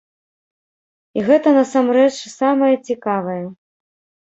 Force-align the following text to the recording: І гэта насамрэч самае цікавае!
І 1.19 1.25
гэта 1.27 1.53
насамрэч 1.59 2.15
самае 2.39 2.73
цікавае! 2.87 3.39